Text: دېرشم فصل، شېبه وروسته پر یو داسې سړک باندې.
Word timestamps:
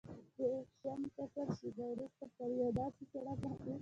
دېرشم 0.37 1.01
فصل، 1.15 1.47
شېبه 1.57 1.85
وروسته 1.93 2.23
پر 2.35 2.49
یو 2.59 2.69
داسې 2.79 3.01
سړک 3.11 3.37
باندې. 3.43 3.69